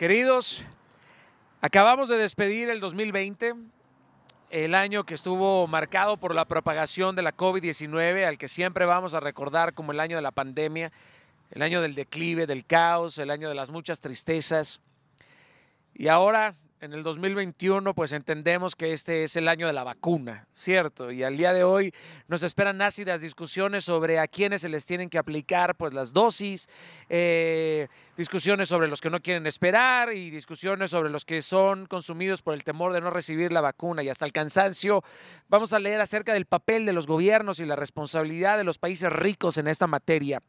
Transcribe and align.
Queridos, 0.00 0.64
acabamos 1.60 2.08
de 2.08 2.16
despedir 2.16 2.70
el 2.70 2.80
2020, 2.80 3.52
el 4.48 4.74
año 4.74 5.04
que 5.04 5.12
estuvo 5.12 5.66
marcado 5.66 6.16
por 6.16 6.34
la 6.34 6.46
propagación 6.46 7.16
de 7.16 7.20
la 7.20 7.36
COVID-19, 7.36 8.24
al 8.24 8.38
que 8.38 8.48
siempre 8.48 8.86
vamos 8.86 9.12
a 9.12 9.20
recordar 9.20 9.74
como 9.74 9.92
el 9.92 10.00
año 10.00 10.16
de 10.16 10.22
la 10.22 10.30
pandemia, 10.30 10.90
el 11.50 11.60
año 11.60 11.82
del 11.82 11.94
declive, 11.94 12.46
del 12.46 12.64
caos, 12.64 13.18
el 13.18 13.30
año 13.30 13.50
de 13.50 13.54
las 13.54 13.68
muchas 13.68 14.00
tristezas. 14.00 14.80
Y 15.92 16.08
ahora 16.08 16.54
en 16.80 16.94
el 16.94 17.02
2021 17.02 17.94
pues 17.94 18.12
entendemos 18.12 18.74
que 18.74 18.92
este 18.92 19.24
es 19.24 19.36
el 19.36 19.48
año 19.48 19.66
de 19.66 19.72
la 19.74 19.84
vacuna, 19.84 20.46
¿cierto? 20.52 21.10
Y 21.10 21.22
al 21.22 21.36
día 21.36 21.52
de 21.52 21.62
hoy 21.62 21.92
nos 22.26 22.42
esperan 22.42 22.80
ácidas 22.80 23.20
discusiones 23.20 23.84
sobre 23.84 24.18
a 24.18 24.26
quiénes 24.26 24.62
se 24.62 24.70
les 24.70 24.86
tienen 24.86 25.10
que 25.10 25.18
aplicar 25.18 25.76
pues 25.76 25.92
las 25.92 26.14
dosis, 26.14 26.68
eh, 27.10 27.88
discusiones 28.16 28.68
sobre 28.68 28.88
los 28.88 29.02
que 29.02 29.10
no 29.10 29.20
quieren 29.20 29.46
esperar 29.46 30.14
y 30.14 30.30
discusiones 30.30 30.90
sobre 30.90 31.10
los 31.10 31.26
que 31.26 31.42
son 31.42 31.84
consumidos 31.84 32.40
por 32.40 32.54
el 32.54 32.64
temor 32.64 32.94
de 32.94 33.02
no 33.02 33.10
recibir 33.10 33.52
la 33.52 33.60
vacuna 33.60 34.02
y 34.02 34.08
hasta 34.08 34.24
el 34.24 34.32
cansancio. 34.32 35.04
Vamos 35.48 35.74
a 35.74 35.78
leer 35.78 36.00
acerca 36.00 36.32
del 36.32 36.46
papel 36.46 36.86
de 36.86 36.94
los 36.94 37.06
gobiernos 37.06 37.60
y 37.60 37.66
la 37.66 37.76
responsabilidad 37.76 38.56
de 38.56 38.64
los 38.64 38.78
países 38.78 39.12
ricos 39.12 39.58
en 39.58 39.68
esta 39.68 39.86
materia. 39.86 40.42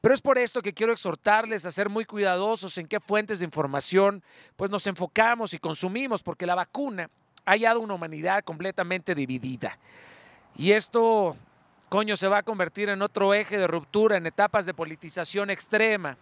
Pero 0.00 0.14
es 0.14 0.20
por 0.20 0.38
esto 0.38 0.62
que 0.62 0.72
quiero 0.72 0.92
exhortarles 0.92 1.66
a 1.66 1.70
ser 1.70 1.88
muy 1.88 2.04
cuidadosos 2.04 2.76
en 2.78 2.86
qué 2.86 3.00
fuentes 3.00 3.38
de 3.38 3.44
información 3.44 4.22
pues 4.56 4.70
nos 4.70 4.86
enfocamos 4.86 5.54
y 5.54 5.58
consumimos, 5.58 6.22
porque 6.22 6.46
la 6.46 6.54
vacuna 6.54 7.10
ha 7.44 7.52
hallado 7.52 7.80
una 7.80 7.94
humanidad 7.94 8.44
completamente 8.44 9.14
dividida. 9.14 9.78
Y 10.56 10.72
esto, 10.72 11.36
coño, 11.88 12.16
se 12.16 12.28
va 12.28 12.38
a 12.38 12.42
convertir 12.42 12.88
en 12.88 13.02
otro 13.02 13.34
eje 13.34 13.58
de 13.58 13.66
ruptura, 13.66 14.16
en 14.16 14.26
etapas 14.26 14.66
de 14.66 14.74
politización 14.74 15.50
extrema. 15.50 16.16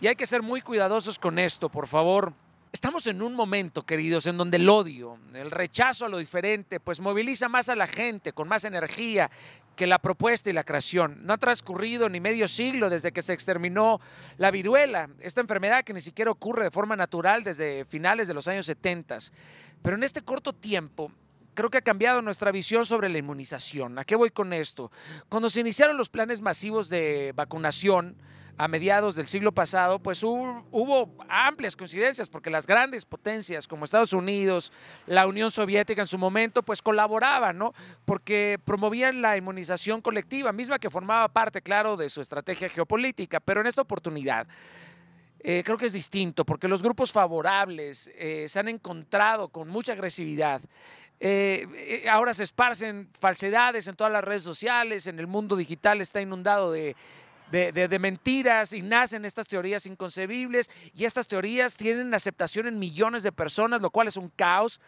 Y 0.00 0.06
hay 0.06 0.16
que 0.16 0.26
ser 0.26 0.42
muy 0.42 0.62
cuidadosos 0.62 1.18
con 1.18 1.38
esto, 1.38 1.68
por 1.68 1.86
favor. 1.86 2.32
Estamos 2.72 3.08
en 3.08 3.20
un 3.20 3.34
momento, 3.34 3.84
queridos, 3.84 4.26
en 4.26 4.36
donde 4.36 4.56
el 4.56 4.68
odio, 4.68 5.18
el 5.34 5.50
rechazo 5.50 6.04
a 6.04 6.08
lo 6.08 6.18
diferente, 6.18 6.78
pues 6.78 7.00
moviliza 7.00 7.48
más 7.48 7.68
a 7.68 7.74
la 7.74 7.88
gente 7.88 8.32
con 8.32 8.46
más 8.46 8.64
energía 8.64 9.28
que 9.74 9.88
la 9.88 9.98
propuesta 9.98 10.50
y 10.50 10.52
la 10.52 10.62
creación. 10.62 11.18
No 11.26 11.32
ha 11.32 11.38
transcurrido 11.38 12.08
ni 12.08 12.20
medio 12.20 12.46
siglo 12.46 12.88
desde 12.88 13.10
que 13.10 13.22
se 13.22 13.32
exterminó 13.32 14.00
la 14.38 14.52
viruela, 14.52 15.10
esta 15.18 15.40
enfermedad 15.40 15.82
que 15.82 15.92
ni 15.92 16.00
siquiera 16.00 16.30
ocurre 16.30 16.62
de 16.62 16.70
forma 16.70 16.94
natural 16.94 17.42
desde 17.42 17.84
finales 17.86 18.28
de 18.28 18.34
los 18.34 18.46
años 18.46 18.66
70. 18.66 19.18
Pero 19.82 19.96
en 19.96 20.04
este 20.04 20.22
corto 20.22 20.52
tiempo, 20.52 21.10
creo 21.54 21.70
que 21.70 21.78
ha 21.78 21.82
cambiado 21.82 22.22
nuestra 22.22 22.52
visión 22.52 22.86
sobre 22.86 23.08
la 23.08 23.18
inmunización. 23.18 23.98
¿A 23.98 24.04
qué 24.04 24.14
voy 24.14 24.30
con 24.30 24.52
esto? 24.52 24.92
Cuando 25.28 25.50
se 25.50 25.58
iniciaron 25.58 25.96
los 25.96 26.08
planes 26.08 26.40
masivos 26.40 26.88
de 26.88 27.32
vacunación, 27.34 28.14
a 28.60 28.68
mediados 28.68 29.14
del 29.14 29.26
siglo 29.26 29.52
pasado, 29.52 30.00
pues 30.00 30.22
hubo, 30.22 31.08
amplias 31.30 31.74
coincidencias, 31.74 32.28
porque 32.28 32.50
las 32.50 32.66
grandes 32.66 33.06
potencias 33.06 33.66
como 33.66 33.86
Estados 33.86 34.12
Unidos, 34.12 34.70
la 35.06 35.26
Unión 35.26 35.50
Soviética 35.50 36.02
en 36.02 36.06
su 36.06 36.18
momento, 36.18 36.62
pues 36.62 36.82
colaboraban, 36.82 37.56
¿no? 37.56 37.72
Porque 38.04 38.60
promovían 38.62 39.22
la 39.22 39.38
inmunización 39.38 40.02
colectiva, 40.02 40.52
misma 40.52 40.78
que 40.78 40.90
formaba 40.90 41.26
parte, 41.28 41.62
claro, 41.62 41.96
de 41.96 42.10
su 42.10 42.20
estrategia 42.20 42.68
geopolítica, 42.68 43.40
pero 43.40 43.62
en 43.62 43.66
esta 43.66 43.80
oportunidad. 43.80 44.46
Eh, 45.38 45.62
creo 45.64 45.78
que 45.78 45.86
es 45.86 45.94
distinto, 45.94 46.44
porque 46.44 46.68
los 46.68 46.82
grupos 46.82 47.12
favorables 47.12 48.10
eh, 48.14 48.44
se 48.46 48.60
han 48.60 48.68
encontrado 48.68 49.48
con 49.48 49.68
mucha 49.68 49.94
agresividad. 49.94 50.60
Eh, 51.18 52.06
ahora 52.10 52.34
se 52.34 52.44
esparcen 52.44 53.08
falsedades 53.18 53.88
en 53.88 53.96
todas 53.96 54.12
las 54.12 54.24
redes 54.24 54.42
sociales, 54.42 55.06
en 55.06 55.18
el 55.18 55.26
mundo 55.26 55.56
digital 55.56 56.02
está 56.02 56.20
inundado 56.20 56.72
de, 56.72 56.94
de, 57.50 57.98
mentiras 57.98 58.72
y 58.72 58.82
nacen 58.82 59.24
estas 59.24 59.48
teorías 59.48 59.86
inconcebibles 59.86 60.70
y 60.94 61.04
estas 61.04 61.28
teorías 61.28 61.76
tienen 61.76 62.14
aceptación 62.14 62.66
en 62.66 62.78
millones 62.78 63.22
de 63.22 63.32
personas, 63.32 63.80
lo 63.80 63.90
cual 63.90 64.08
es 64.08 64.16
un 64.16 64.28
caos. 64.28 64.80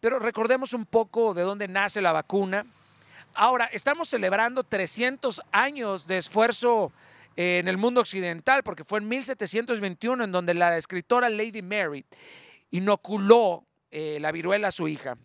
Pero 0.00 0.18
recordemos 0.18 0.72
un 0.72 0.84
poco 0.84 1.32
de 1.32 1.42
dónde 1.42 1.68
nace 1.68 2.00
la 2.02 2.12
vacuna. 2.12 2.66
Ahora, 3.34 3.66
estamos 3.66 4.08
celebrando 4.08 4.64
300 4.64 5.40
años 5.52 6.06
de 6.06 6.18
esfuerzo 6.18 6.92
eh, 7.36 7.58
en 7.60 7.68
el 7.68 7.78
mundo 7.78 8.00
occidental, 8.00 8.62
porque 8.62 8.84
fue 8.84 8.98
en 8.98 9.08
1721 9.08 10.24
en 10.24 10.32
donde 10.32 10.54
la 10.54 10.76
escritora 10.76 11.30
Lady 11.30 11.62
Mary 11.62 12.04
inoculó 12.70 13.64
eh, 13.90 14.18
la 14.20 14.32
viruela 14.32 14.68
a 14.68 14.72
su 14.72 14.88
hija. 14.88 15.16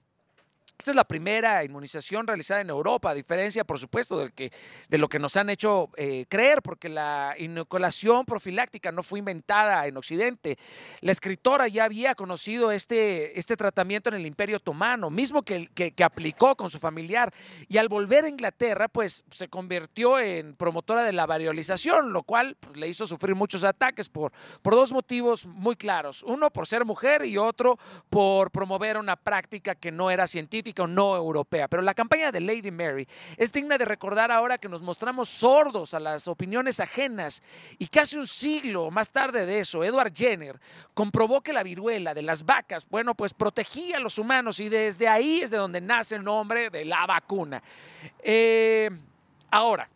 Esta 0.80 0.92
es 0.92 0.96
la 0.96 1.06
primera 1.06 1.64
inmunización 1.64 2.28
realizada 2.28 2.62
en 2.62 2.70
Europa, 2.70 3.10
a 3.10 3.14
diferencia, 3.16 3.64
por 3.64 3.80
supuesto, 3.80 4.20
de, 4.20 4.32
que, 4.32 4.52
de 4.88 4.98
lo 5.00 5.10
que 5.10 5.18
nos 5.18 5.36
han 5.36 5.50
hecho 5.50 5.90
eh, 5.98 6.28
creer, 6.30 6.62
porque 6.62 6.88
la 6.88 7.34
inoculación 7.40 8.26
profiláctica 8.26 8.92
no 8.92 9.02
fue 9.02 9.18
inventada 9.20 9.88
en 9.88 9.98
Occidente. 9.98 10.60
La 11.02 11.12
escritora 11.12 11.68
ya 11.68 11.86
había 11.86 12.14
conocido 12.14 12.72
este, 12.72 13.40
este 13.40 13.58
tratamiento 13.58 14.10
en 14.10 14.16
el 14.16 14.26
Imperio 14.28 14.58
Otomano, 14.58 15.10
mismo 15.10 15.42
que, 15.42 15.68
que, 15.68 16.04
aplicó 16.04 16.56
con 16.56 16.70
su 16.70 16.78
familiar. 16.78 17.34
Y 17.68 17.78
al 17.78 17.90
volver 17.90 18.26
a 18.26 18.30
Inglaterra, 18.30 18.88
pues 18.88 19.26
se 19.32 19.48
convirtió 19.48 20.20
en 20.20 20.56
promotora 20.56 21.04
de 21.04 21.12
la 21.12 21.26
variolización, 21.26 22.14
lo 22.14 22.22
cual 22.22 22.56
pues, 22.60 22.78
le 22.78 22.88
hizo 22.88 23.08
sufrir 23.08 23.34
muchos 23.34 23.64
ataques 23.64 24.10
por, 24.10 24.32
por 24.62 24.76
dos 24.76 24.94
motivos 24.94 25.48
muy 25.48 25.76
claros. 25.76 26.22
Uno, 26.22 26.52
por 26.52 26.68
ser 26.68 26.86
mujer 26.86 27.26
y 27.26 27.40
otro, 27.40 27.80
por 28.12 28.52
promover 28.52 28.98
una 28.98 29.16
práctica 29.16 29.74
que 29.74 29.92
no 29.92 30.12
era 30.12 30.28
científica 30.28 30.67
o 30.78 30.88
no 30.88 31.16
europea. 31.16 31.68
Pero 31.68 31.82
la 31.82 31.94
campaña 31.94 32.32
de 32.32 32.40
Lady 32.40 32.72
Mary 32.72 33.08
es 33.38 33.52
digna 33.52 33.78
de 33.78 33.86
recordar 33.86 34.32
ahora 34.32 34.58
que 34.58 34.70
nos 34.70 34.82
mostramos 34.82 35.30
sordos 35.30 35.94
a 35.94 36.00
las 36.00 36.28
opiniones 36.28 36.80
ajenas 36.80 37.42
y 37.78 37.88
casi 37.88 38.18
un 38.18 38.28
siglo 38.28 38.92
más 38.92 39.12
tarde 39.12 39.46
de 39.46 39.60
eso, 39.60 39.84
Edward 39.84 40.14
Jenner 40.14 40.60
comprobó 40.94 41.42
que 41.42 41.54
la 41.54 41.64
viruela 41.64 42.14
de 42.14 42.22
las 42.22 42.46
vacas, 42.46 42.88
bueno, 42.90 43.16
pues 43.16 43.34
protegía 43.34 43.98
a 43.98 44.00
los 44.00 44.18
humanos 44.18 44.60
y 44.60 44.70
desde 44.70 45.08
ahí 45.08 45.42
es 45.42 45.52
de 45.52 45.58
donde 45.58 45.82
nace 45.82 46.16
el 46.16 46.24
nombre 46.24 46.70
de 46.70 46.86
la 46.86 47.06
vacuna. 47.06 47.62
Eh, 48.22 48.90
ahora, 49.52 49.90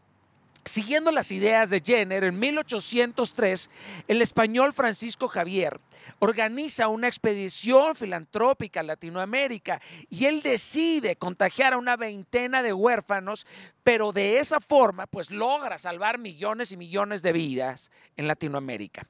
Siguiendo 0.63 1.11
las 1.11 1.31
ideas 1.31 1.71
de 1.71 1.81
Jenner, 1.83 2.23
en 2.23 2.37
1803, 2.37 3.69
el 4.07 4.21
español 4.21 4.73
Francisco 4.73 5.27
Javier 5.27 5.79
organiza 6.19 6.87
una 6.87 7.07
expedición 7.07 7.95
filantrópica 7.95 8.81
a 8.81 8.83
Latinoamérica 8.83 9.81
y 10.09 10.25
él 10.25 10.43
decide 10.43 11.15
contagiar 11.15 11.73
a 11.73 11.77
una 11.77 11.97
veintena 11.97 12.61
de 12.61 12.73
huérfanos, 12.73 13.47
pero 13.83 14.11
de 14.11 14.37
esa 14.37 14.59
forma 14.59 15.07
pues 15.07 15.31
logra 15.31 15.79
salvar 15.79 16.19
millones 16.19 16.71
y 16.71 16.77
millones 16.77 17.23
de 17.23 17.31
vidas 17.31 17.89
en 18.15 18.27
Latinoamérica. 18.27 19.07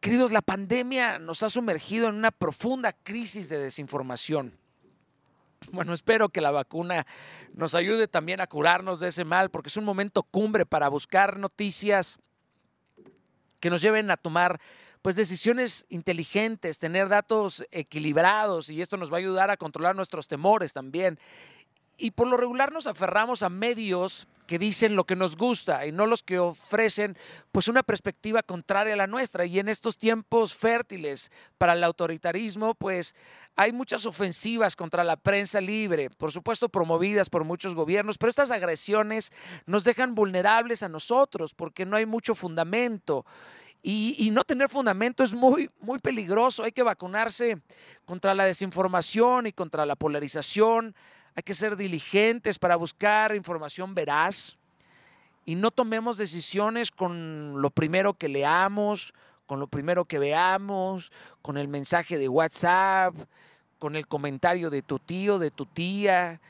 Queridos, 0.00 0.32
la 0.32 0.42
pandemia 0.42 1.18
nos 1.18 1.42
ha 1.42 1.48
sumergido 1.48 2.08
en 2.08 2.16
una 2.16 2.30
profunda 2.30 2.92
crisis 2.92 3.48
de 3.48 3.58
desinformación. 3.58 4.58
Bueno, 5.72 5.94
espero 5.94 6.28
que 6.28 6.40
la 6.40 6.50
vacuna 6.50 7.06
nos 7.54 7.74
ayude 7.74 8.08
también 8.08 8.40
a 8.40 8.46
curarnos 8.46 9.00
de 9.00 9.08
ese 9.08 9.24
mal, 9.24 9.50
porque 9.50 9.68
es 9.68 9.76
un 9.76 9.84
momento 9.84 10.22
cumbre 10.22 10.66
para 10.66 10.88
buscar 10.88 11.38
noticias 11.38 12.18
que 13.60 13.70
nos 13.70 13.80
lleven 13.80 14.10
a 14.10 14.16
tomar 14.16 14.60
pues 15.02 15.16
decisiones 15.16 15.84
inteligentes, 15.88 16.78
tener 16.78 17.08
datos 17.08 17.66
equilibrados 17.70 18.70
y 18.70 18.80
esto 18.80 18.96
nos 18.96 19.12
va 19.12 19.16
a 19.16 19.20
ayudar 19.20 19.50
a 19.50 19.56
controlar 19.56 19.94
nuestros 19.94 20.28
temores 20.28 20.72
también. 20.72 21.18
Y 21.96 22.12
por 22.12 22.26
lo 22.26 22.36
regular 22.36 22.72
nos 22.72 22.86
aferramos 22.86 23.42
a 23.42 23.48
medios 23.48 24.26
que 24.46 24.58
dicen 24.58 24.96
lo 24.96 25.04
que 25.04 25.16
nos 25.16 25.36
gusta 25.36 25.86
y 25.86 25.92
no 25.92 26.06
los 26.06 26.22
que 26.22 26.38
ofrecen 26.38 27.16
pues 27.52 27.68
una 27.68 27.82
perspectiva 27.82 28.42
contraria 28.42 28.94
a 28.94 28.96
la 28.96 29.06
nuestra 29.06 29.46
y 29.46 29.58
en 29.58 29.68
estos 29.68 29.96
tiempos 29.96 30.54
fértiles 30.54 31.30
para 31.58 31.72
el 31.72 31.84
autoritarismo 31.84 32.74
pues 32.74 33.14
hay 33.56 33.72
muchas 33.72 34.06
ofensivas 34.06 34.76
contra 34.76 35.04
la 35.04 35.16
prensa 35.16 35.60
libre, 35.60 36.10
por 36.10 36.32
supuesto 36.32 36.68
promovidas 36.68 37.30
por 37.30 37.44
muchos 37.44 37.74
gobiernos, 37.74 38.18
pero 38.18 38.30
estas 38.30 38.50
agresiones 38.50 39.32
nos 39.66 39.84
dejan 39.84 40.14
vulnerables 40.14 40.82
a 40.82 40.88
nosotros 40.88 41.54
porque 41.54 41.86
no 41.86 41.96
hay 41.96 42.06
mucho 42.06 42.34
fundamento. 42.34 43.24
Y, 43.86 44.30
no 44.32 44.44
tener 44.44 44.70
fundamento 44.70 45.22
es 45.22 45.34
muy, 45.34 45.70
muy 45.78 45.98
peligroso. 45.98 46.64
Hay 46.64 46.72
que 46.72 46.82
vacunarse 46.82 47.58
contra 48.06 48.32
la 48.32 48.46
desinformación 48.46 49.46
y 49.46 49.52
contra 49.52 49.84
la 49.84 49.94
polarización 49.94 50.94
hay 51.34 51.42
que 51.42 51.54
ser 51.54 51.76
diligentes 51.76 52.58
para 52.58 52.76
buscar 52.76 53.34
información 53.34 53.94
veraz 53.94 54.56
y 55.44 55.56
no 55.56 55.70
tomemos 55.70 56.16
decisiones 56.16 56.90
con 56.90 57.60
lo 57.60 57.70
primero 57.70 58.14
que 58.14 58.28
leamos, 58.28 59.12
con 59.46 59.60
lo 59.60 59.66
primero 59.66 60.04
que 60.04 60.18
veamos, 60.18 61.12
con 61.42 61.58
el 61.58 61.68
mensaje 61.68 62.18
de 62.18 62.28
WhatsApp, 62.28 63.14
con 63.78 63.96
el 63.96 64.06
comentario 64.06 64.70
de 64.70 64.82
tu 64.82 64.98
tío, 64.98 65.38
de 65.38 65.50
tu 65.50 65.66
tía. 65.66 66.40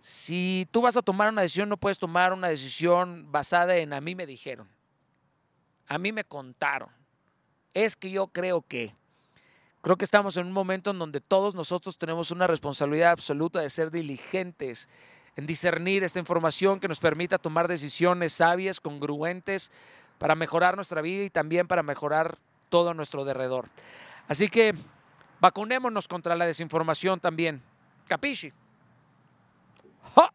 Si 0.00 0.66
tú 0.70 0.80
vas 0.82 0.96
a 0.96 1.02
tomar 1.02 1.28
una 1.28 1.42
decisión, 1.42 1.68
no 1.68 1.76
puedes 1.76 1.98
tomar 1.98 2.32
una 2.32 2.48
decisión 2.48 3.30
basada 3.30 3.76
en 3.76 3.92
a 3.92 4.00
mí 4.00 4.14
me 4.14 4.24
dijeron, 4.24 4.68
a 5.88 5.98
mí 5.98 6.12
me 6.12 6.24
contaron, 6.24 6.88
es 7.74 7.96
que 7.96 8.10
yo 8.10 8.28
creo 8.28 8.62
que. 8.62 8.94
Creo 9.86 9.96
que 9.96 10.04
estamos 10.04 10.36
en 10.36 10.48
un 10.48 10.52
momento 10.52 10.90
en 10.90 10.98
donde 10.98 11.20
todos 11.20 11.54
nosotros 11.54 11.96
tenemos 11.96 12.32
una 12.32 12.48
responsabilidad 12.48 13.12
absoluta 13.12 13.60
de 13.60 13.70
ser 13.70 13.92
diligentes 13.92 14.88
en 15.36 15.46
discernir 15.46 16.02
esta 16.02 16.18
información 16.18 16.80
que 16.80 16.88
nos 16.88 16.98
permita 16.98 17.38
tomar 17.38 17.68
decisiones 17.68 18.32
sabias, 18.32 18.80
congruentes, 18.80 19.70
para 20.18 20.34
mejorar 20.34 20.74
nuestra 20.74 21.02
vida 21.02 21.22
y 21.22 21.30
también 21.30 21.68
para 21.68 21.84
mejorar 21.84 22.36
todo 22.68 22.94
nuestro 22.94 23.24
derredor. 23.24 23.68
Así 24.26 24.48
que 24.48 24.74
vacunémonos 25.38 26.08
contra 26.08 26.34
la 26.34 26.46
desinformación 26.46 27.20
también. 27.20 27.62
Capisci. 28.08 28.52
¡Ja! 30.16 30.32